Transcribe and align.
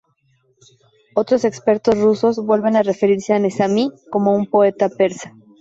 Otros 1.13 1.45
expertos 1.45 1.99
rusos 1.99 2.43
vuelven 2.43 2.75
a 2.75 2.81
referirse 2.81 3.33
a 3.35 3.37
Nezamí 3.39 3.91
como 4.09 4.31
a 4.31 4.35
un 4.35 4.47
poeta 4.47 4.89
persa. 4.89 5.35